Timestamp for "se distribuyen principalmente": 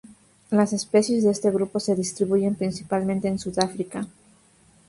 1.79-3.27